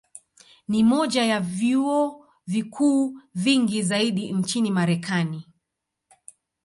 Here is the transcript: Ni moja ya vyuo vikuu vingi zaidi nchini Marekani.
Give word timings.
Ni 0.67 0.83
moja 0.83 1.25
ya 1.25 1.39
vyuo 1.39 2.27
vikuu 2.47 3.17
vingi 3.35 3.83
zaidi 3.83 4.31
nchini 4.33 4.71
Marekani. 4.71 5.47